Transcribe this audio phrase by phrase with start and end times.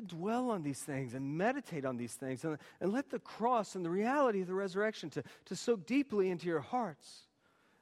[0.00, 3.74] to dwell on these things and meditate on these things and, and let the cross
[3.74, 7.22] and the reality of the resurrection to, to soak deeply into your hearts.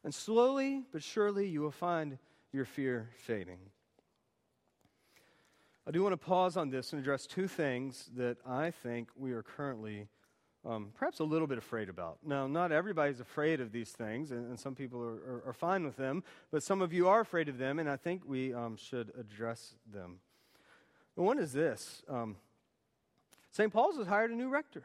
[0.05, 2.19] And slowly but surely you will find
[2.53, 3.59] your fear fading.
[5.87, 9.33] I do want to pause on this and address two things that I think we
[9.33, 10.09] are currently
[10.67, 12.19] um, perhaps a little bit afraid about.
[12.25, 15.85] Now, not everybody's afraid of these things, and, and some people are, are, are, fine
[15.85, 18.77] with them, but some of you are afraid of them, and I think we um,
[18.77, 20.19] should address them.
[21.17, 22.37] The one is this um,
[23.51, 23.73] St.
[23.73, 24.85] Paul's has hired a new rector.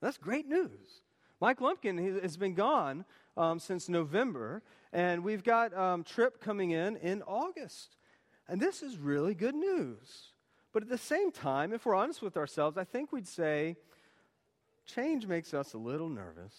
[0.00, 1.02] That's great news.
[1.40, 3.04] Mike Lumpkin has been gone
[3.36, 4.62] um, since November,
[4.92, 7.96] and we've got um, Trip coming in in August.
[8.48, 10.32] And this is really good news.
[10.72, 13.76] But at the same time, if we're honest with ourselves, I think we'd say
[14.84, 16.54] change makes us a little nervous.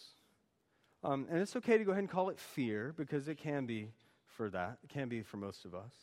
[1.04, 3.92] Um, and it's okay to go ahead and call it fear because it can be
[4.26, 5.94] for that, it can be for most of us.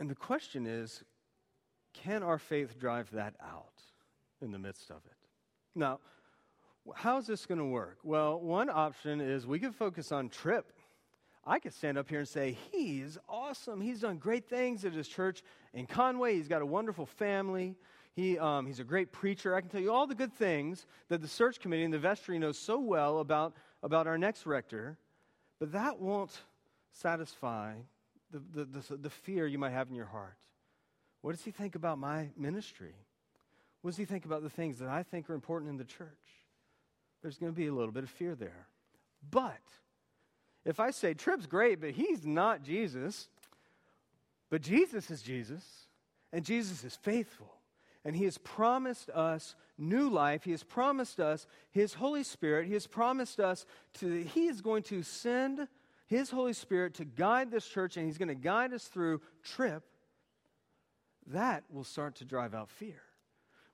[0.00, 1.04] And the question is
[1.92, 3.82] can our faith drive that out
[4.40, 5.28] in the midst of it?
[5.74, 6.00] Now,
[6.94, 7.98] how's this going to work?
[8.02, 10.72] Well, one option is we could focus on Trip.
[11.46, 13.80] I could stand up here and say, He's awesome.
[13.80, 15.42] He's done great things at his church
[15.74, 16.34] in Conway.
[16.34, 17.76] He's got a wonderful family.
[18.14, 19.54] He, um, he's a great preacher.
[19.54, 22.38] I can tell you all the good things that the search committee and the vestry
[22.38, 24.96] knows so well about, about our next rector,
[25.58, 26.40] but that won't
[26.92, 27.74] satisfy
[28.30, 30.36] the, the, the, the fear you might have in your heart.
[31.22, 32.94] What does he think about my ministry?
[33.82, 36.08] What does he think about the things that I think are important in the church?
[37.22, 38.66] There's going to be a little bit of fear there.
[39.30, 39.60] But
[40.64, 43.28] if I say, Trip's great, but he's not Jesus,
[44.50, 45.62] but Jesus is Jesus,
[46.32, 47.52] and Jesus is faithful,
[48.04, 50.44] and he has promised us new life.
[50.44, 52.66] He has promised us his Holy Spirit.
[52.66, 55.66] He has promised us to, he is going to send
[56.10, 59.84] his Holy Spirit to guide this church, and he's going to guide us through Trip.
[61.28, 63.00] That will start to drive out fear.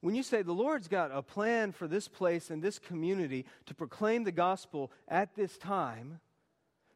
[0.02, 3.74] When you say the Lord's got a plan for this place and this community to
[3.74, 6.20] proclaim the gospel at this time,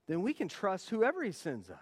[0.06, 1.78] then we can trust whoever He sends us.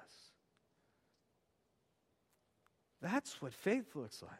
[3.02, 4.30] That's what faith looks like.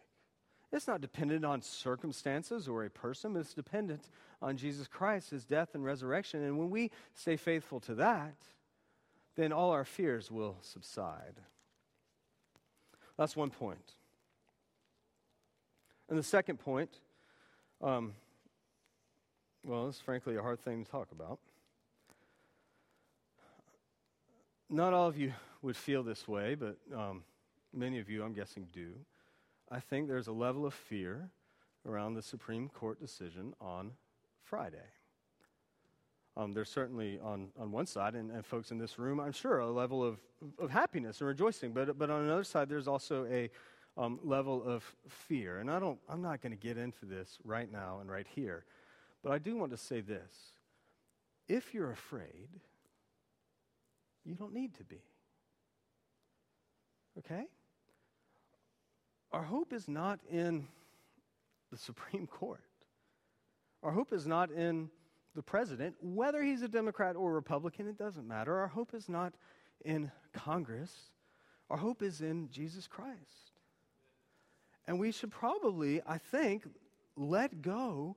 [0.71, 5.75] It's not dependent on circumstances or a person, it's dependent on Jesus Christ, His death
[5.75, 6.45] and resurrection.
[6.45, 8.37] And when we stay faithful to that,
[9.39, 11.35] then all our fears will subside.
[13.17, 13.95] That's one point.
[16.09, 16.91] And the second point,
[17.81, 18.15] um,
[19.65, 21.39] well, it's frankly a hard thing to talk about.
[24.69, 25.33] Not all of you
[25.63, 27.23] would feel this way, but um,
[27.73, 28.91] many of you, I'm guessing, do.
[29.71, 31.31] I think there's a level of fear
[31.87, 33.93] around the Supreme Court decision on
[34.43, 34.98] Friday.
[36.39, 39.59] Um, there's certainly on, on one side, and, and, folks in this room, I'm sure,
[39.59, 40.21] a level of,
[40.61, 41.73] of happiness and rejoicing.
[41.73, 43.51] But, but on another side, there's also a,
[43.99, 45.59] um, level of fear.
[45.59, 48.65] And I don't, I'm not going to get into this right now and right here.
[49.23, 50.53] But I do want to say this.
[51.49, 52.49] If you're afraid,
[54.25, 55.03] you don't need to be.
[57.19, 57.47] Okay?
[59.33, 60.69] Our hope is not in
[61.73, 62.63] the Supreme Court.
[63.83, 64.91] Our hope is not in
[65.35, 68.59] the president, whether he's a Democrat or Republican, it doesn't matter.
[68.59, 69.35] Our hope is not
[69.85, 70.93] in Congress.
[71.71, 73.53] Our hope is in Jesus Christ.
[74.87, 76.67] And we should probably, I think,
[77.17, 78.17] let go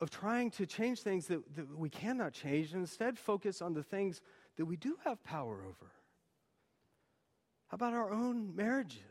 [0.00, 3.82] of trying to change things that, that we cannot change and instead focus on the
[3.82, 4.20] things
[4.56, 5.92] that we do have power over.
[7.68, 9.02] How about our own marriages?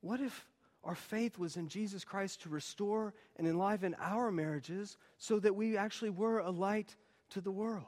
[0.00, 0.46] What if
[0.84, 5.76] our faith was in Jesus Christ to restore and enliven our marriages so that we
[5.76, 6.96] actually were a light
[7.30, 7.86] to the world?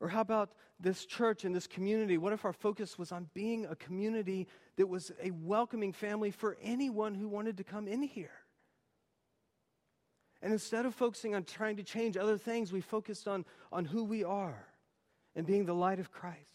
[0.00, 2.18] Or how about this church and this community?
[2.18, 6.56] What if our focus was on being a community that was a welcoming family for
[6.60, 8.44] anyone who wanted to come in here?
[10.42, 14.04] And instead of focusing on trying to change other things, we focused on, on who
[14.04, 14.66] we are
[15.34, 16.53] and being the light of Christ.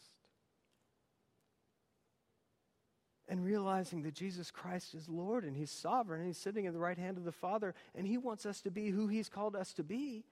[3.31, 6.80] And realizing that Jesus Christ is Lord and He's sovereign and He's sitting at the
[6.80, 9.72] right hand of the Father and He wants us to be who He's called us
[9.74, 10.26] to be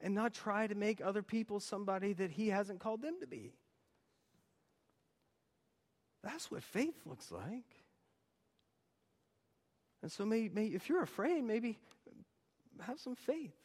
[0.00, 3.52] and not try to make other people somebody that He hasn't called them to be.
[6.22, 7.64] That's what faith looks like.
[10.02, 11.78] And so, may, may, if you're afraid, maybe
[12.80, 13.56] have some faith.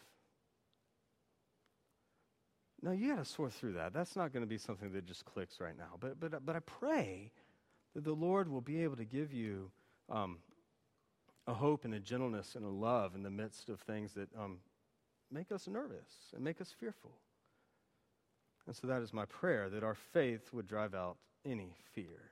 [2.82, 3.94] Now, you got to sort through that.
[3.94, 5.98] That's not going to be something that just clicks right now.
[6.00, 7.32] But, but, but I pray
[7.94, 9.72] that the Lord will be able to give you
[10.10, 10.38] um,
[11.48, 14.58] a hope and a gentleness and a love in the midst of things that um,
[15.32, 17.12] make us nervous and make us fearful.
[18.68, 22.32] And so that is my prayer that our faith would drive out any fear.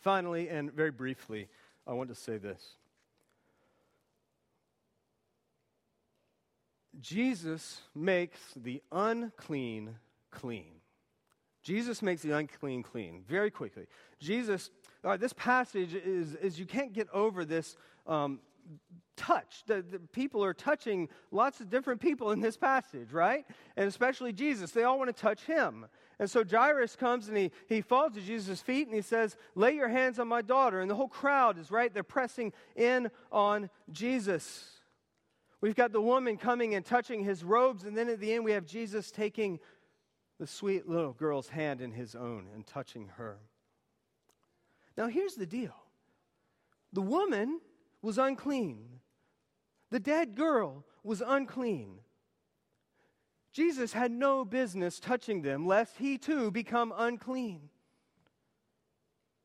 [0.00, 1.48] Finally, and very briefly,
[1.86, 2.76] I want to say this
[7.00, 9.96] Jesus makes the unclean
[10.30, 10.80] clean.
[11.66, 13.88] Jesus makes the unclean clean very quickly.
[14.20, 14.70] Jesus,
[15.18, 17.76] this passage is, is you can't get over this
[18.06, 18.38] um,
[19.16, 19.64] touch.
[19.66, 23.44] The, the, people are touching lots of different people in this passage, right?
[23.76, 24.70] And especially Jesus.
[24.70, 25.86] They all want to touch him.
[26.20, 29.72] And so Jairus comes and he, he falls at Jesus' feet and he says, Lay
[29.74, 30.80] your hands on my daughter.
[30.80, 34.76] And the whole crowd is right, they're pressing in on Jesus.
[35.60, 38.52] We've got the woman coming and touching his robes, and then at the end, we
[38.52, 39.58] have Jesus taking
[40.38, 43.38] the sweet little girl's hand in his own and touching her.
[44.96, 45.74] Now, here's the deal
[46.92, 47.60] the woman
[48.02, 49.00] was unclean,
[49.90, 51.98] the dead girl was unclean.
[53.52, 57.70] Jesus had no business touching them, lest he too become unclean.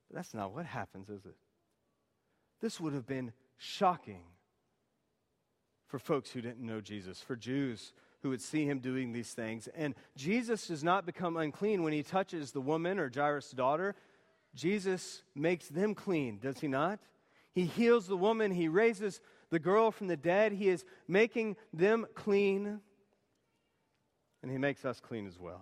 [0.10, 1.38] But that's not what happens, is it?
[2.60, 4.24] This would have been shocking
[5.88, 9.68] for folks who didn't know Jesus, for Jews who would see him doing these things.
[9.76, 13.96] And Jesus does not become unclean when he touches the woman or Jairus' daughter.
[14.54, 17.00] Jesus makes them clean, does he not?
[17.54, 22.06] He heals the woman, he raises the girl from the dead, he is making them
[22.16, 22.80] clean,
[24.42, 25.62] and he makes us clean as well.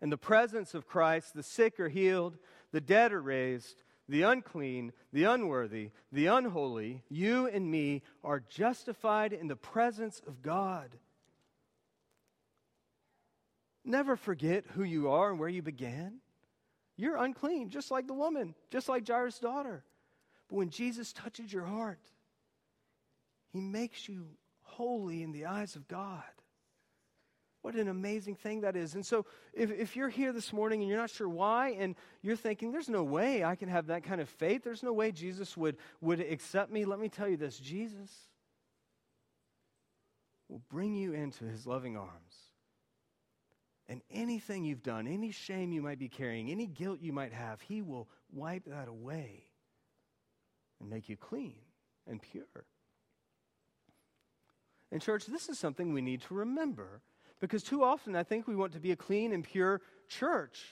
[0.00, 2.38] In the presence of Christ, the sick are healed,
[2.70, 9.32] the dead are raised, the unclean, the unworthy, the unholy, you and me are justified
[9.32, 10.96] in the presence of God.
[13.84, 16.20] Never forget who you are and where you began.
[16.96, 19.84] You're unclean, just like the woman, just like Jairus' daughter.
[20.48, 22.00] But when Jesus touches your heart,
[23.52, 24.26] he makes you
[24.62, 26.22] holy in the eyes of God.
[27.68, 28.94] What an amazing thing that is.
[28.94, 32.34] And so, if, if you're here this morning and you're not sure why, and you're
[32.34, 35.54] thinking, there's no way I can have that kind of faith, there's no way Jesus
[35.54, 38.10] would, would accept me, let me tell you this Jesus
[40.48, 42.36] will bring you into his loving arms.
[43.86, 47.60] And anything you've done, any shame you might be carrying, any guilt you might have,
[47.60, 49.44] he will wipe that away
[50.80, 51.58] and make you clean
[52.06, 52.64] and pure.
[54.90, 57.02] And, church, this is something we need to remember
[57.40, 60.64] because too often I think we want to be a clean and pure church.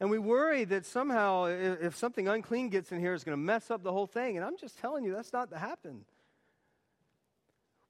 [0.00, 3.70] And we worry that somehow if something unclean gets in here, it's going to mess
[3.70, 4.36] up the whole thing.
[4.36, 6.04] And I'm just telling you, that's not to happen.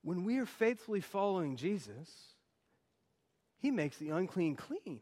[0.03, 2.11] When we are faithfully following Jesus,
[3.59, 5.01] He makes the unclean clean.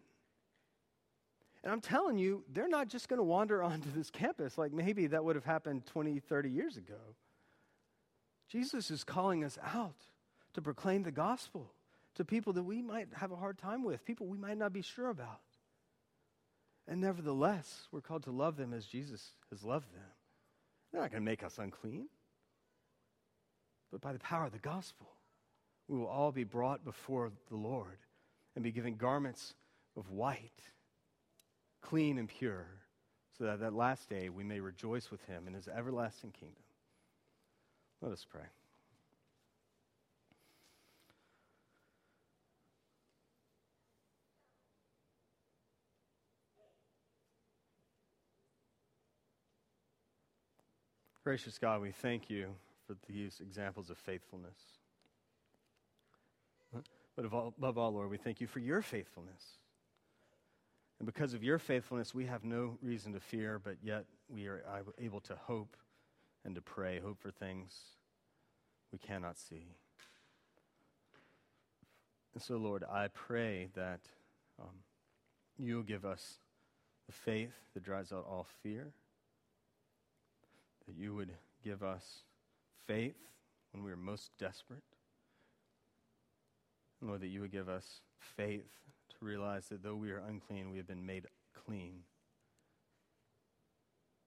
[1.63, 5.09] And I'm telling you, they're not just going to wander onto this campus like maybe
[5.09, 7.17] that would have happened 20, 30 years ago.
[8.49, 9.97] Jesus is calling us out
[10.55, 11.73] to proclaim the gospel
[12.21, 14.83] to people that we might have a hard time with, people we might not be
[14.83, 15.41] sure about.
[16.87, 20.05] And nevertheless, we're called to love them as Jesus has loved them.
[20.93, 22.09] They're not going to make us unclean.
[23.91, 25.09] But by the power of the gospel,
[25.89, 27.97] we will all be brought before the Lord
[28.55, 29.55] and be given garments
[29.97, 30.61] of white,
[31.81, 32.67] clean and pure,
[33.39, 36.65] so that that last day we may rejoice with him in his everlasting kingdom.
[38.03, 38.45] Let us pray.
[51.31, 52.57] Gracious God, we thank you
[52.89, 54.59] for these examples of faithfulness.
[57.15, 59.41] But above all, Lord, we thank you for your faithfulness.
[60.99, 64.65] And because of your faithfulness, we have no reason to fear, but yet we are
[64.99, 65.77] able to hope
[66.45, 67.79] and to pray, hope for things
[68.91, 69.69] we cannot see.
[72.35, 74.01] And so, Lord, I pray that
[74.61, 74.75] um,
[75.61, 76.41] you'll give us
[77.07, 78.89] the faith that drives out all fear
[80.91, 81.31] that you would
[81.63, 82.25] give us
[82.87, 83.15] faith
[83.73, 84.83] when we are most desperate.
[87.01, 88.69] Lord, that you would give us faith
[89.11, 91.27] to realize that though we are unclean, we have been made
[91.65, 92.01] clean.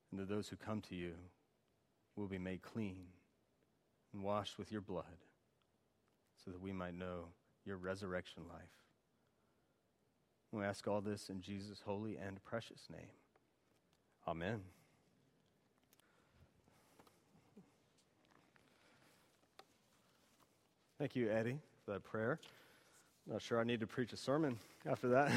[0.09, 1.13] And that those who come to you
[2.15, 3.07] will be made clean
[4.13, 5.03] and washed with your blood
[6.45, 7.25] so that we might know
[7.65, 8.61] your resurrection life.
[10.51, 13.09] We ask all this in Jesus' holy and precious name.
[14.27, 14.61] Amen.
[21.03, 22.39] Thank you, Eddie, for that prayer.
[23.27, 24.57] Not sure I need to preach a sermon
[24.89, 25.33] after that,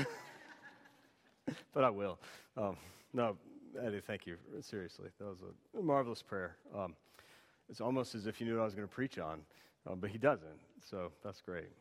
[1.75, 2.21] but I will.
[2.57, 2.77] Um,
[3.13, 3.37] no,
[3.85, 4.37] Eddie, thank you.
[4.61, 5.39] Seriously, that was
[5.77, 6.55] a marvelous prayer.
[6.73, 6.95] Um,
[7.69, 9.41] it's almost as if you knew what I was going to preach on,
[9.91, 11.73] um, but he doesn't, so that's great.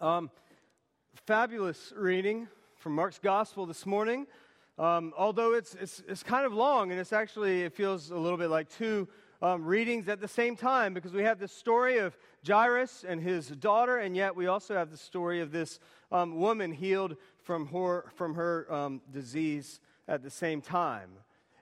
[0.00, 0.30] Um,
[1.26, 4.26] fabulous reading from Mark's Gospel this morning.
[4.78, 8.38] um, although it's, it's, it's kind of long, and it's actually, it feels a little
[8.38, 9.06] bit like two
[9.40, 12.16] um, readings at the same time because we have the story of
[12.46, 15.78] Jairus and his daughter, and yet we also have the story of this
[16.10, 21.10] um, woman healed from her, from her um, disease at the same time.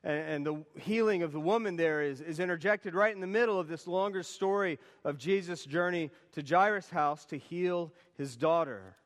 [0.04, 3.59] And, and, the healing of the woman there is, is interjected right in the middle
[3.59, 8.97] of this longer story of Jesus' journey to Jairus' house to heal his daughter.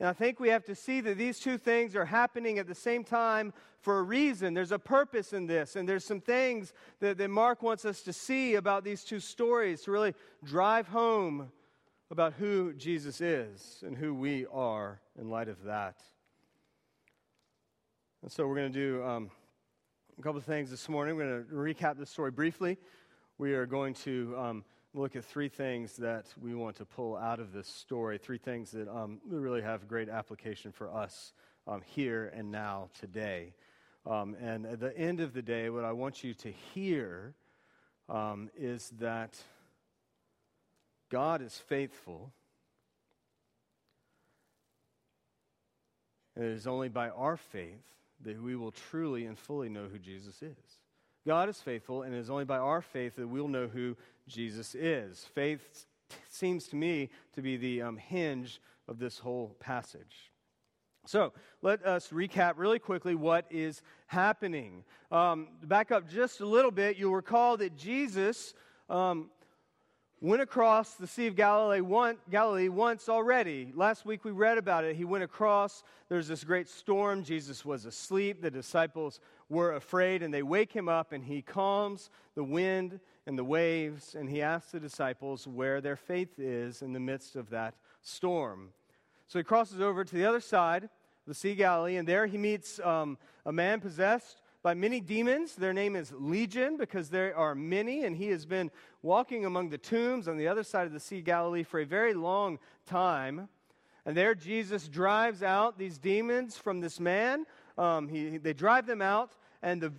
[0.00, 2.74] And I think we have to see that these two things are happening at the
[2.74, 4.54] same time for a reason.
[4.54, 8.12] There's a purpose in this, and there's some things that, that Mark wants us to
[8.12, 10.14] see about these two stories to really
[10.44, 11.50] drive home
[12.10, 16.00] about who Jesus is and who we are in light of that.
[18.22, 19.30] And so we're going to do um,
[20.16, 21.16] a couple of things this morning.
[21.16, 21.52] We're going to
[21.84, 22.78] recap this story briefly.
[23.36, 24.34] We are going to.
[24.38, 24.64] Um,
[24.98, 28.72] look at three things that we want to pull out of this story, three things
[28.72, 31.32] that um, really have great application for us
[31.68, 33.54] um, here and now today.
[34.04, 37.34] Um, and at the end of the day, what I want you to hear
[38.08, 39.36] um, is that
[41.10, 42.32] God is faithful.
[46.34, 47.84] And it is only by our faith
[48.24, 50.56] that we will truly and fully know who Jesus is.
[51.24, 53.96] God is faithful, and it is only by our faith that we'll know who
[54.28, 55.24] Jesus is.
[55.34, 55.86] Faith
[56.28, 60.30] seems to me to be the um, hinge of this whole passage.
[61.06, 61.32] So
[61.62, 64.84] let us recap really quickly what is happening.
[65.10, 68.52] Um, back up just a little bit, you'll recall that Jesus
[68.90, 69.30] um,
[70.20, 73.72] went across the Sea of Galilee, one, Galilee once already.
[73.74, 74.96] Last week we read about it.
[74.96, 77.22] He went across, there's this great storm.
[77.22, 78.42] Jesus was asleep.
[78.42, 83.38] The disciples were afraid, and they wake him up, and he calms the wind and
[83.38, 87.50] the waves, and he asks the disciples where their faith is in the midst of
[87.50, 88.70] that storm.
[89.26, 90.88] So he crosses over to the other side,
[91.26, 95.56] the Sea Galilee, and there he meets um, a man possessed by many demons.
[95.56, 98.70] Their name is Legion because there are many, and he has been
[99.02, 102.14] walking among the tombs on the other side of the Sea Galilee for a very
[102.14, 103.50] long time.
[104.06, 107.44] And there Jesus drives out these demons from this man.
[107.76, 109.92] Um, he, they drive them out, and the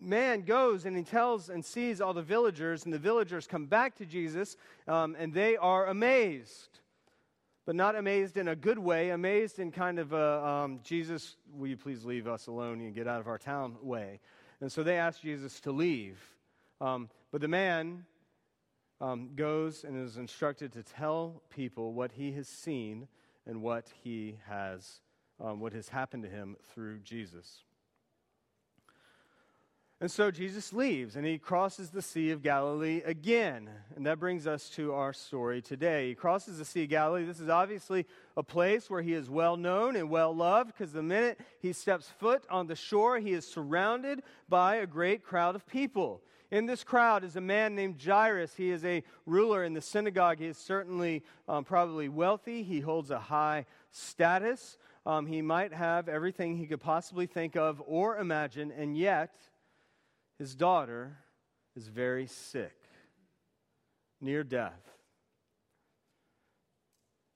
[0.00, 3.96] man goes and he tells and sees all the villagers, and the villagers come back
[3.96, 4.56] to Jesus,
[4.86, 6.80] um, and they are amazed
[7.66, 11.68] but not amazed in a good way, amazed in kind of a um, Jesus, will
[11.68, 14.20] you please leave us alone and get out of our town way.
[14.60, 16.20] And so they ask Jesus to leave.
[16.80, 18.04] Um, but the man
[19.00, 23.08] um, goes and is instructed to tell people what he has seen
[23.46, 25.00] and what he has,
[25.40, 27.62] um, what has happened to him through Jesus.
[30.04, 33.70] And so Jesus leaves and he crosses the Sea of Galilee again.
[33.96, 36.08] And that brings us to our story today.
[36.08, 37.24] He crosses the Sea of Galilee.
[37.24, 38.04] This is obviously
[38.36, 42.06] a place where he is well known and well loved because the minute he steps
[42.18, 46.20] foot on the shore, he is surrounded by a great crowd of people.
[46.50, 48.52] In this crowd is a man named Jairus.
[48.54, 50.38] He is a ruler in the synagogue.
[50.38, 52.62] He is certainly um, probably wealthy.
[52.62, 54.76] He holds a high status.
[55.06, 59.34] Um, he might have everything he could possibly think of or imagine, and yet,
[60.38, 61.16] his daughter
[61.76, 62.76] is very sick,
[64.20, 64.80] near death.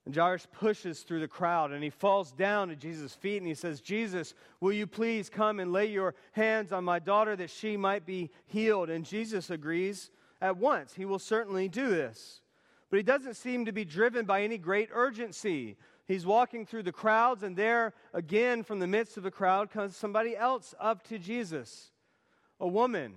[0.07, 3.55] And Jairus pushes through the crowd and he falls down at Jesus' feet and he
[3.55, 7.77] says, Jesus, will you please come and lay your hands on my daughter that she
[7.77, 8.89] might be healed?
[8.89, 10.95] And Jesus agrees at once.
[10.95, 12.41] He will certainly do this.
[12.89, 15.77] But he doesn't seem to be driven by any great urgency.
[16.07, 19.95] He's walking through the crowds, and there, again, from the midst of the crowd, comes
[19.95, 21.91] somebody else up to Jesus
[22.61, 23.15] a woman.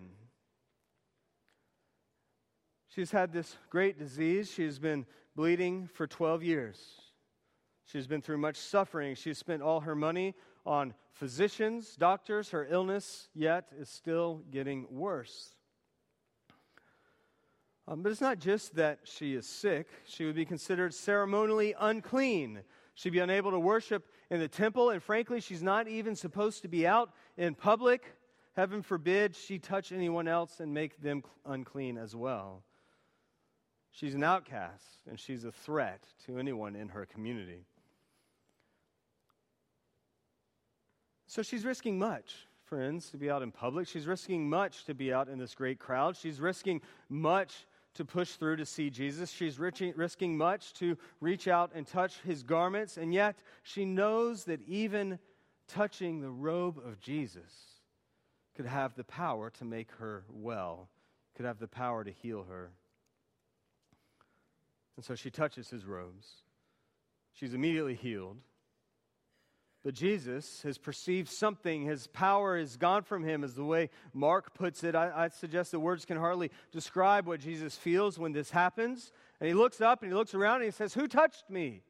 [2.88, 4.52] She's had this great disease.
[4.52, 5.06] She's been
[5.36, 6.78] bleeding for 12 years.
[7.86, 9.16] She's been through much suffering.
[9.16, 12.50] She's spent all her money on physicians, doctors.
[12.50, 15.56] Her illness, yet, is still getting worse.
[17.88, 22.62] Um, but it's not just that she is sick, she would be considered ceremonially unclean.
[22.94, 26.68] She'd be unable to worship in the temple, and frankly, she's not even supposed to
[26.68, 28.04] be out in public
[28.54, 32.64] Heaven forbid she touch anyone else and make them unclean as well.
[33.92, 37.66] She's an outcast and she's a threat to anyone in her community.
[41.28, 43.88] So she's risking much, friends, to be out in public.
[43.88, 46.18] She's risking much to be out in this great crowd.
[46.18, 49.32] She's risking much to push through to see Jesus.
[49.32, 52.98] She's risking much to reach out and touch his garments.
[52.98, 55.20] And yet she knows that even
[55.70, 57.71] touching the robe of Jesus
[58.62, 60.88] could have the power to make her well,
[61.36, 62.70] could have the power to heal her.
[64.96, 66.28] And so she touches his robes.
[67.34, 68.38] She's immediately healed.
[69.84, 71.86] But Jesus has perceived something.
[71.86, 74.94] His power is gone from him, is the way Mark puts it.
[74.94, 79.12] I, I, suggest the words can hardly describe what Jesus feels when this happens.
[79.40, 81.82] And he looks up and he looks around and he says, Who touched me?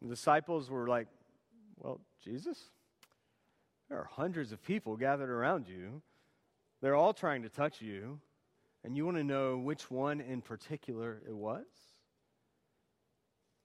[0.00, 1.08] The disciples were like,
[1.76, 2.70] Well, Jesus,
[3.90, 6.00] there are hundreds of people gathered around you.
[6.80, 8.20] They're all trying to touch you.
[8.84, 11.66] And you want to know which one in particular it was?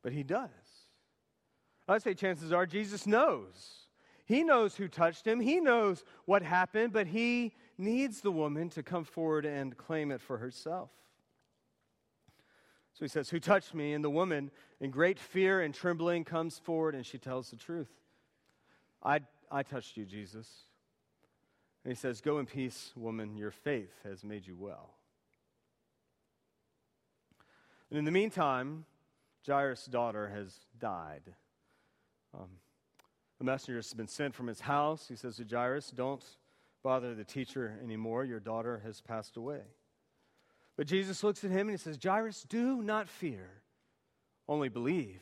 [0.03, 0.49] But he does.
[1.87, 3.85] I'd say chances are Jesus knows.
[4.25, 8.81] He knows who touched him, he knows what happened, but he needs the woman to
[8.81, 10.89] come forward and claim it for herself.
[12.93, 13.93] So he says, Who touched me?
[13.93, 17.91] And the woman, in great fear and trembling, comes forward and she tells the truth.
[19.03, 19.19] I,
[19.51, 20.47] I touched you, Jesus.
[21.83, 24.95] And he says, Go in peace, woman, your faith has made you well.
[27.89, 28.85] And in the meantime,
[29.45, 31.21] Jairus' daughter has died.
[32.33, 32.49] Um,
[33.37, 35.07] the messenger has been sent from his house.
[35.07, 36.23] He says to Jairus, Don't
[36.83, 38.25] bother the teacher anymore.
[38.25, 39.61] Your daughter has passed away.
[40.77, 43.49] But Jesus looks at him and he says, Jairus, do not fear,
[44.47, 45.21] only believe.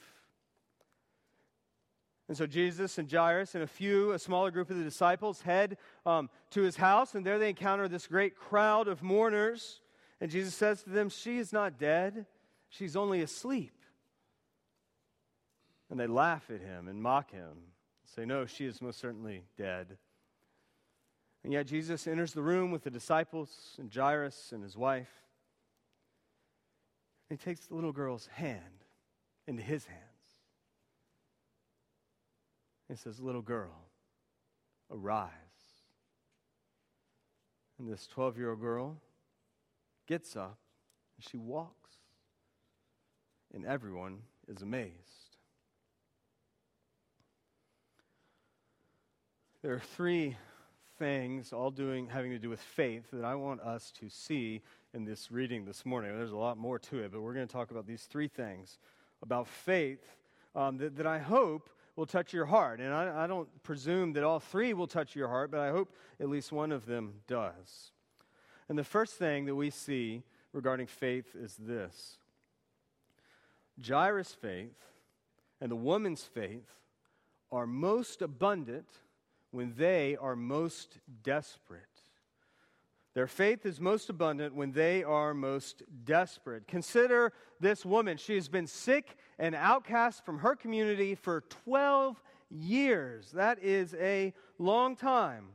[2.27, 5.77] And so Jesus and Jairus and a few, a smaller group of the disciples, head
[6.06, 9.82] um, to his house, and there they encounter this great crowd of mourners.
[10.22, 12.25] And Jesus says to them, She is not dead,
[12.70, 13.74] she's only asleep.
[15.89, 17.58] And they laugh at him and mock him,
[18.15, 19.98] say, No, she is most certainly dead.
[21.44, 25.12] And yet Jesus enters the room with the disciples and Jairus and his wife.
[27.30, 28.86] And he takes the little girl's hand
[29.46, 30.12] into his hands.
[32.94, 33.74] And says, Little girl,
[34.92, 35.32] arise.
[37.80, 39.02] And this 12 year old girl
[40.06, 40.60] gets up
[41.18, 41.90] and she walks.
[43.52, 44.94] And everyone is amazed.
[49.64, 50.38] There are three
[51.00, 54.62] things, all doing having to do with faith, that I want us to see
[54.94, 56.15] in this reading this morning.
[56.15, 58.78] There's a lot more to it, but we're going to talk about these three things
[59.24, 60.06] about faith
[60.54, 62.79] um, that, that I hope will touch your heart.
[62.79, 65.93] And I, I don't presume that all three will touch your heart, but I hope
[66.19, 67.91] at least one of them does.
[68.69, 72.17] And the first thing that we see regarding faith is this
[73.86, 74.77] Jairus' faith
[75.62, 76.69] and the woman's faith
[77.51, 78.88] are most abundant
[79.51, 81.92] when they are most desperate.
[83.13, 86.67] Their faith is most abundant when they are most desperate.
[86.67, 88.17] Consider this woman.
[88.17, 93.32] She has been sick and outcast from her community for 12 years.
[93.32, 95.49] That is a long time.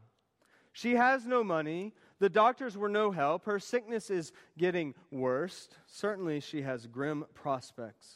[0.73, 1.95] She has no money.
[2.21, 3.45] The doctors were no help.
[3.47, 5.69] Her sickness is getting worse.
[5.87, 8.15] Certainly, she has grim prospects.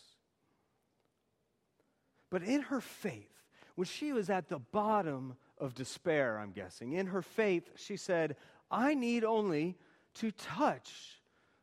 [2.31, 3.29] But in her faith,
[3.75, 6.93] when she was at the bottom of despair, I'm guessing.
[6.93, 8.37] In her faith, she said,
[8.73, 9.77] I need only
[10.15, 11.21] to touch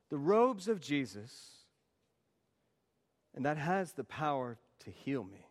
[0.10, 1.32] the robes of Jesus,
[3.36, 5.46] and that has the power to heal me.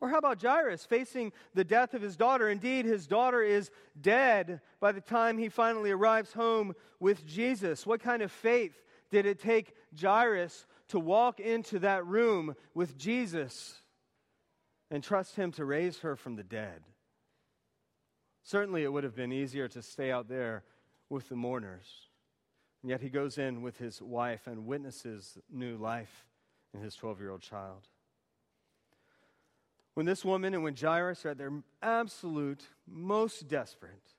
[0.00, 2.48] Or how about Jairus facing the death of his daughter?
[2.48, 7.86] Indeed, his daughter is dead by the time he finally arrives home with Jesus.
[7.86, 8.74] What kind of faith
[9.10, 13.80] did it take Jairus to walk into that room with Jesus
[14.90, 16.82] and trust Him to raise her from the dead.
[18.44, 20.64] Certainly, it would have been easier to stay out there
[21.08, 22.08] with the mourners.
[22.82, 26.26] And yet, he goes in with his wife and witnesses new life
[26.74, 27.88] in his 12 year old child.
[29.94, 34.12] When this woman and when Jairus are at their absolute most desperate,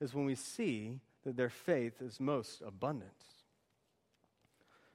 [0.00, 3.10] is when we see that their faith is most abundant.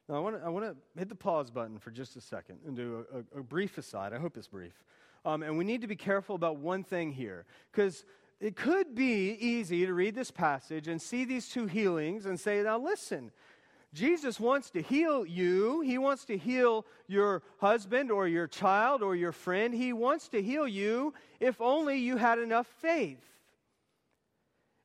[0.08, 3.06] Now, I want to I hit the pause button for just a second and do
[3.14, 4.14] a, a, a brief aside.
[4.14, 4.74] I hope it's brief.
[5.24, 8.06] Um, and we need to be careful about one thing here, because
[8.42, 12.64] it could be easy to read this passage and see these two healings and say,
[12.64, 13.32] now listen,
[13.94, 15.82] Jesus wants to heal you.
[15.82, 19.76] He wants to heal your husband or your child or your friend.
[19.76, 23.24] He wants to heal you if only you had enough faith.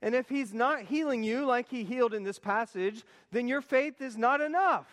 [0.03, 4.03] And if he's not healing you like he healed in this passage, then your faith
[4.03, 4.89] is not enough.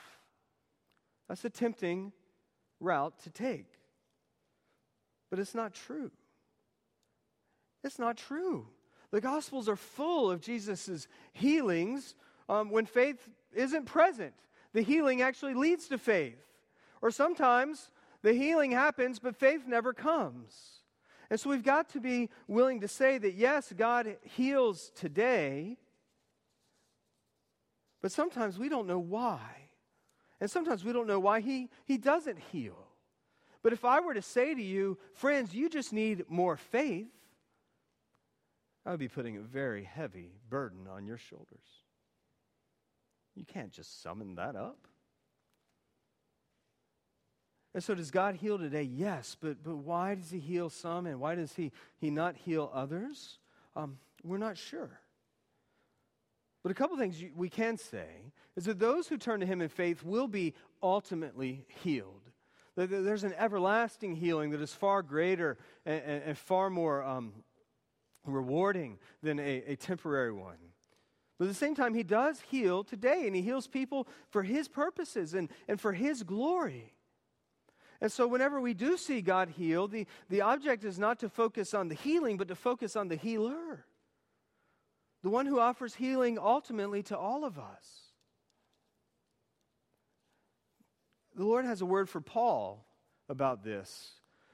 [1.27, 2.13] That's a tempting
[2.79, 3.67] route to take.
[5.29, 6.11] But it's not true.
[7.83, 8.67] It's not true.
[9.11, 12.15] The Gospels are full of Jesus' healings
[12.49, 14.33] um, when faith isn't present.
[14.73, 16.41] The healing actually leads to faith.
[17.01, 17.89] Or sometimes
[18.21, 20.79] the healing happens, but faith never comes.
[21.29, 25.77] And so we've got to be willing to say that yes, God heals today,
[28.01, 29.39] but sometimes we don't know why.
[30.41, 32.87] And sometimes we don't know why he, he doesn't heal.
[33.61, 37.07] But if I were to say to you, friends, you just need more faith,
[38.85, 41.83] I would be putting a very heavy burden on your shoulders.
[43.35, 44.87] You can't just summon that up.
[47.73, 48.83] And so, does God heal today?
[48.83, 52.69] Yes, but, but why does He heal some and why does He, he not heal
[52.73, 53.39] others?
[53.75, 54.99] Um, we're not sure.
[56.61, 59.69] But a couple things we can say is that those who turn to Him in
[59.69, 62.21] faith will be ultimately healed.
[62.75, 67.33] There's an everlasting healing that is far greater and, and, and far more um,
[68.25, 70.57] rewarding than a, a temporary one.
[71.37, 74.67] But at the same time, He does heal today, and He heals people for His
[74.67, 76.93] purposes and, and for His glory.
[77.99, 81.73] And so, whenever we do see God heal, the, the object is not to focus
[81.73, 83.85] on the healing, but to focus on the healer,
[85.21, 88.03] the one who offers healing ultimately to all of us.
[91.35, 92.85] The Lord has a word for Paul
[93.29, 94.11] about this.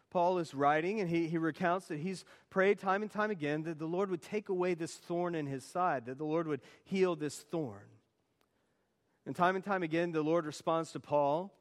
[0.10, 3.78] Paul is writing, and he, he recounts that he's prayed time and time again that
[3.78, 7.16] the Lord would take away this thorn in his side, that the Lord would heal
[7.16, 7.86] this thorn.
[9.26, 11.54] And time and time again, the Lord responds to Paul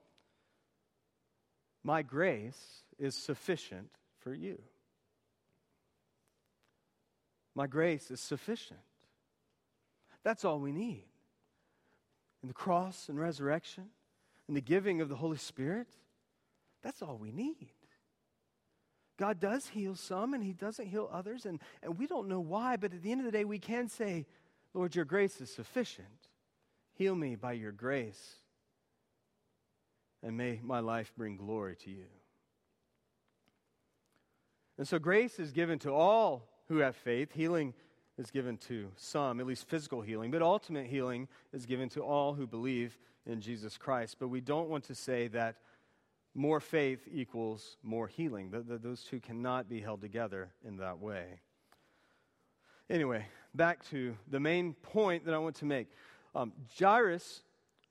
[1.84, 4.60] my grace is sufficient for you.
[7.54, 8.80] My grace is sufficient.
[10.22, 11.04] That's all we need.
[12.42, 13.86] In the cross and resurrection,
[14.46, 15.88] and the giving of the Holy Spirit,
[16.82, 17.70] that's all we need.
[19.18, 22.76] God does heal some and He doesn't heal others, and, and we don't know why,
[22.76, 24.26] but at the end of the day, we can say,
[24.72, 26.06] Lord, your grace is sufficient.
[26.94, 28.38] Heal me by your grace
[30.22, 32.06] and may my life bring glory to you.
[34.76, 37.32] And so grace is given to all who have faith.
[37.32, 37.74] Healing
[38.16, 42.34] is given to some, at least physical healing, but ultimate healing is given to all
[42.34, 44.16] who believe in Jesus Christ.
[44.18, 45.56] But we don't want to say that
[46.38, 48.50] more faith equals more healing.
[48.50, 51.40] The, the, those two cannot be held together in that way.
[52.88, 55.88] Anyway, back to the main point that I want to make.
[56.36, 57.42] Um, Jairus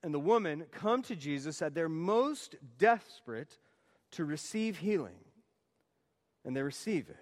[0.02, 3.58] and the woman come to Jesus at their most desperate
[4.12, 5.20] to receive healing,
[6.46, 7.18] and they receive it.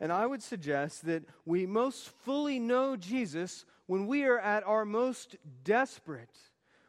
[0.00, 4.86] And I would suggest that we most fully know Jesus when we are at our
[4.86, 6.36] most desperate.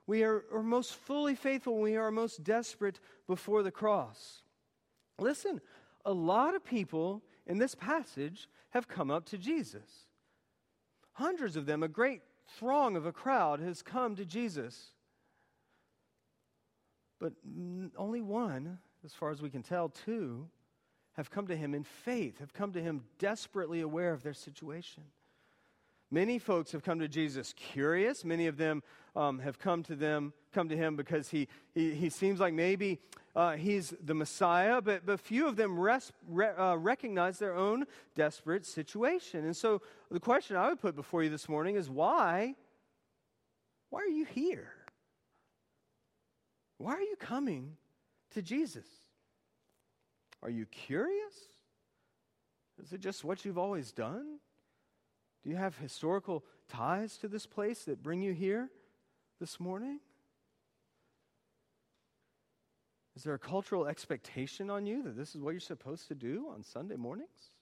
[0.10, 4.41] We are, are most fully faithful when we are most desperate before the cross.
[5.19, 5.62] Listen,
[6.04, 10.08] a lot of people in this passage have come up to Jesus.
[11.13, 12.24] Hundreds of them, a great
[12.58, 14.93] throng of a crowd has come to Jesus.
[17.19, 17.34] But
[17.95, 20.50] only one, as far as we can tell, two,
[21.17, 25.04] have come to him in faith, have come to him desperately aware of their situation.
[26.12, 28.26] Many folks have come to Jesus curious.
[28.26, 28.82] Many of them
[29.15, 33.00] um, have come to them, come to him because he, he, he seems like maybe
[33.36, 37.86] uh, he's the Messiah, but, but few of them res, re, uh, recognize their own
[38.15, 39.45] desperate situation.
[39.45, 42.56] And so the question I would put before you this morning is why?
[43.91, 44.72] Why are you here?
[46.80, 47.78] Why are you coming
[48.32, 48.88] to Jesus?
[50.41, 51.36] Are you curious?
[52.82, 54.39] Is it just what you've always done?
[55.43, 58.69] Do you have historical ties to this place that bring you here
[59.39, 59.99] this morning?
[63.15, 66.47] Is there a cultural expectation on you that this is what you're supposed to do
[66.54, 67.56] on Sunday mornings?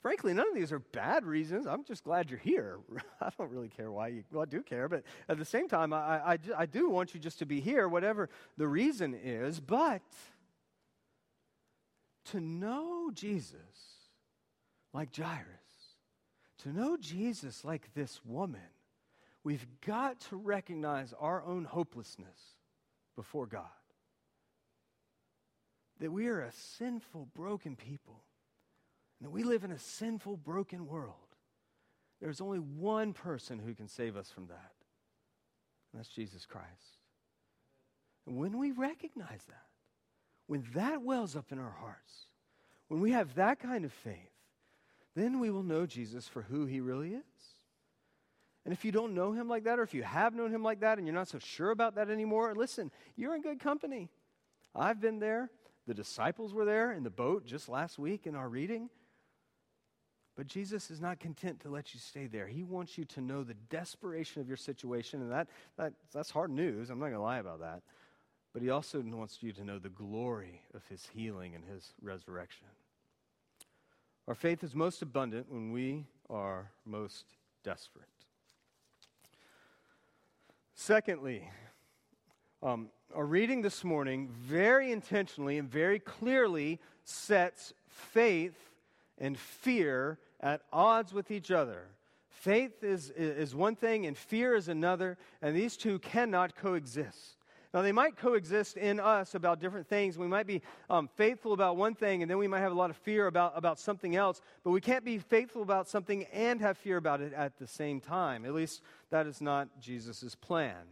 [0.00, 1.66] Frankly, none of these are bad reasons.
[1.66, 2.78] I'm just glad you're here.
[3.20, 5.92] I don't really care why you, well, I do care, but at the same time,
[5.92, 9.58] I, I, I do want you just to be here, whatever the reason is.
[9.58, 10.02] But
[12.26, 13.58] to know Jesus
[14.92, 15.65] like Jairus,
[16.66, 18.60] to know Jesus like this woman,
[19.44, 22.56] we've got to recognize our own hopelessness
[23.14, 23.62] before God.
[26.00, 28.24] That we are a sinful, broken people.
[29.18, 31.14] And that we live in a sinful, broken world.
[32.20, 34.72] There's only one person who can save us from that,
[35.92, 36.98] and that's Jesus Christ.
[38.26, 39.66] And when we recognize that,
[40.48, 42.26] when that wells up in our hearts,
[42.88, 44.35] when we have that kind of faith,
[45.16, 47.24] then we will know Jesus for who he really is.
[48.64, 50.80] And if you don't know him like that, or if you have known him like
[50.80, 54.10] that and you're not so sure about that anymore, listen, you're in good company.
[54.74, 55.50] I've been there.
[55.86, 58.90] The disciples were there in the boat just last week in our reading.
[60.36, 62.46] But Jesus is not content to let you stay there.
[62.46, 65.48] He wants you to know the desperation of your situation, and that,
[65.78, 66.90] that, that's hard news.
[66.90, 67.82] I'm not going to lie about that.
[68.52, 72.66] But he also wants you to know the glory of his healing and his resurrection.
[74.28, 77.24] Our faith is most abundant when we are most
[77.62, 78.04] desperate.
[80.74, 81.48] Secondly,
[82.62, 88.72] Um, our reading this morning very intentionally and very clearly sets faith
[89.18, 91.86] and fear at odds with each other.
[92.28, 97.35] Faith is, is one thing and fear is another, and these two cannot coexist.
[97.76, 100.16] Now, they might coexist in us about different things.
[100.16, 102.88] We might be um, faithful about one thing, and then we might have a lot
[102.88, 106.78] of fear about, about something else, but we can't be faithful about something and have
[106.78, 108.46] fear about it at the same time.
[108.46, 110.86] At least that is not Jesus' plan.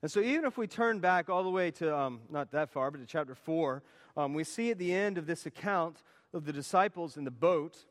[0.00, 2.90] And so, even if we turn back all the way to, um, not that far,
[2.90, 3.82] but to chapter 4,
[4.16, 7.84] um, we see at the end of this account of the disciples in the boat,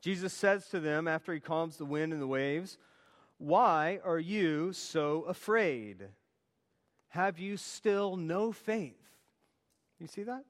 [0.00, 2.78] Jesus says to them after he calms the wind and the waves,
[3.36, 6.08] Why are you so afraid?
[7.12, 8.96] Have you still no faith?
[10.00, 10.46] You see that?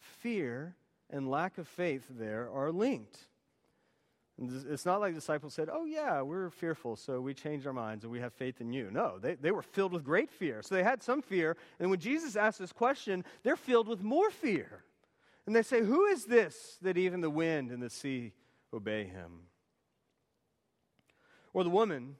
[0.00, 0.74] Fear
[1.10, 3.18] and lack of faith there are linked.
[4.40, 8.10] It's not like disciples said, Oh, yeah, we're fearful, so we changed our minds and
[8.10, 8.88] we have faith in you.
[8.90, 10.62] No, they, they were filled with great fear.
[10.62, 11.58] So they had some fear.
[11.78, 14.82] And when Jesus asked this question, they're filled with more fear.
[15.44, 18.32] And they say, Who is this that even the wind and the sea
[18.72, 19.42] obey him?
[21.52, 22.16] Or the woman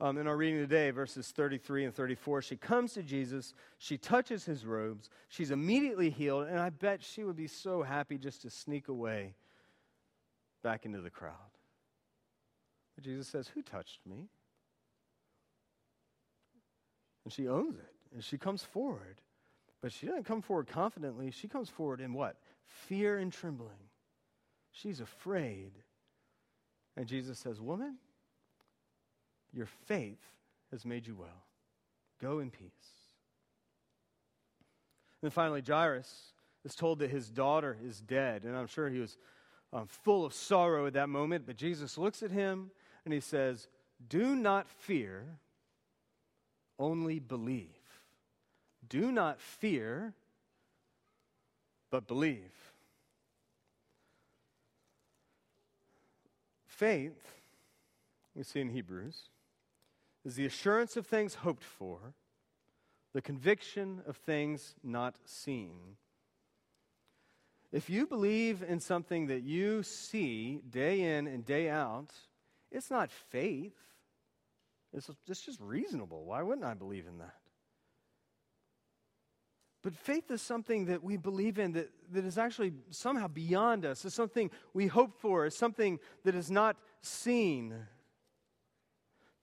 [0.00, 4.44] um, in our reading today, verses 33 and 34, she comes to Jesus, she touches
[4.44, 8.50] his robes, she's immediately healed, and I bet she would be so happy just to
[8.50, 9.34] sneak away
[10.62, 11.34] back into the crowd.
[12.94, 14.28] But Jesus says, Who touched me?
[17.24, 19.20] And she owns it, and she comes forward.
[19.80, 21.30] But she doesn't come forward confidently.
[21.30, 22.36] She comes forward in what?
[22.64, 23.90] Fear and trembling.
[24.72, 25.72] She's afraid.
[26.96, 27.96] And Jesus says, Woman,
[29.54, 30.18] your faith
[30.70, 31.44] has made you well.
[32.20, 32.70] Go in peace.
[35.22, 36.32] And finally, Jairus
[36.64, 38.44] is told that his daughter is dead.
[38.44, 39.16] And I'm sure he was
[39.72, 41.46] um, full of sorrow at that moment.
[41.46, 42.70] But Jesus looks at him
[43.04, 43.68] and he says,
[44.08, 45.24] Do not fear,
[46.78, 47.68] only believe.
[48.88, 50.14] Do not fear,
[51.90, 52.52] but believe.
[56.66, 57.34] Faith,
[58.34, 59.28] we see in Hebrews,
[60.24, 62.14] is the assurance of things hoped for,
[63.12, 65.96] the conviction of things not seen.
[67.72, 72.12] If you believe in something that you see day in and day out,
[72.70, 73.74] it's not faith.
[74.92, 76.24] It's, it's just reasonable.
[76.24, 77.34] Why wouldn't I believe in that?
[79.82, 84.04] But faith is something that we believe in that, that is actually somehow beyond us.
[84.04, 85.44] It's something we hope for.
[85.44, 87.74] It's something that is not seen.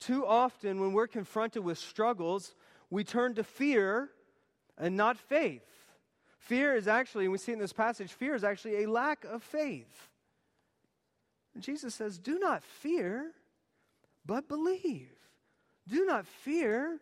[0.02, 2.56] Too often, when we're confronted with struggles,
[2.90, 4.10] we turn to fear
[4.76, 5.62] and not faith.
[6.40, 9.44] Fear is actually, and we see in this passage, fear is actually a lack of
[9.44, 10.08] faith.
[11.54, 13.30] And Jesus says, Do not fear,
[14.26, 15.12] but believe.
[15.86, 16.98] Do not fear,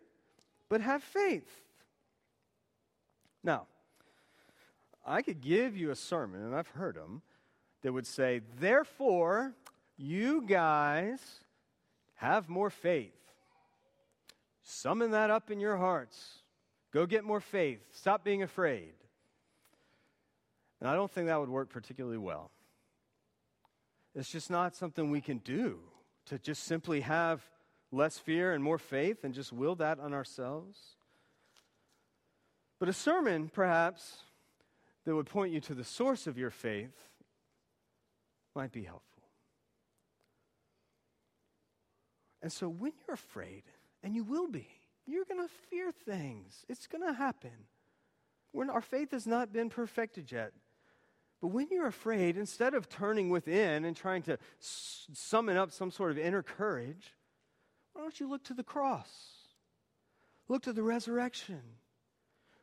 [0.68, 1.48] but have faith.
[3.42, 3.66] Now,
[5.06, 7.22] I could give you a sermon, and I've heard them,
[7.80, 9.54] that would say, Therefore,
[9.96, 11.40] you guys
[12.20, 13.14] have more faith.
[14.62, 16.40] Summon that up in your hearts.
[16.92, 17.80] Go get more faith.
[17.92, 18.92] Stop being afraid.
[20.80, 22.50] And I don't think that would work particularly well.
[24.14, 25.78] It's just not something we can do
[26.26, 27.42] to just simply have
[27.90, 30.78] less fear and more faith and just will that on ourselves.
[32.78, 34.18] But a sermon, perhaps,
[35.06, 36.96] that would point you to the source of your faith
[38.54, 39.09] might be helpful.
[42.42, 43.62] And so when you're afraid,
[44.02, 44.66] and you will be,
[45.06, 46.64] you're going to fear things.
[46.68, 47.66] It's going to happen.
[48.52, 50.52] When our faith has not been perfected yet.
[51.40, 56.10] But when you're afraid, instead of turning within and trying to summon up some sort
[56.10, 57.14] of inner courage,
[57.92, 59.10] why don't you look to the cross?
[60.48, 61.60] Look to the resurrection.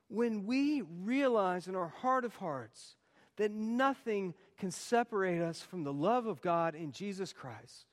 [0.09, 2.95] When we realize in our heart of hearts
[3.37, 7.87] that nothing can separate us from the love of God in Jesus Christ,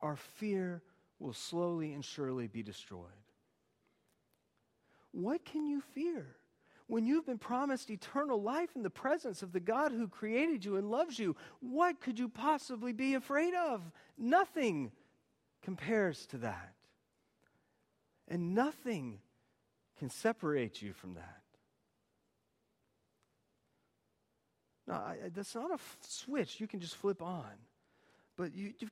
[0.00, 0.82] our fear
[1.22, 3.06] will slowly and surely be destroyed.
[5.12, 6.26] What can you fear?
[6.88, 10.76] When you've been promised eternal life in the presence of the God who created you
[10.76, 13.80] and loves you, what could you possibly be afraid of?
[14.18, 14.90] Nothing
[15.62, 16.74] compares to that.
[18.28, 19.20] And nothing
[19.98, 21.42] can separate you from that.
[24.86, 27.52] No, I, that's not a f- switch you can just flip on.
[28.36, 28.90] But you, you've